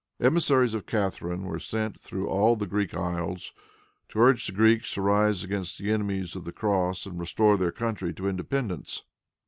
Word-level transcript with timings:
Emissaries 0.19 0.73
of 0.73 0.87
Catharine 0.87 1.43
were 1.43 1.59
sent 1.59 1.99
through 1.99 2.27
all 2.27 2.55
the 2.55 2.65
Greek 2.65 2.95
isles, 2.95 3.53
to 4.09 4.17
urge 4.19 4.47
the 4.47 4.51
Greeks 4.51 4.91
to 4.95 5.01
rise 5.01 5.43
against 5.43 5.77
the 5.77 5.91
enemies 5.91 6.35
of 6.35 6.43
the 6.43 6.51
cross 6.51 7.05
and 7.05 7.19
restore 7.19 7.55
their 7.55 7.71
country 7.71 8.11
to 8.15 8.27
independence. 8.27 9.03